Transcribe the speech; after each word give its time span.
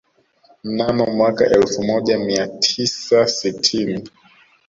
Mnamo 0.63 1.05
mwaka 1.05 1.45
elfu 1.45 1.83
moja 1.83 2.19
mia 2.19 2.47
tisa 2.47 3.27
sitini 3.27 4.09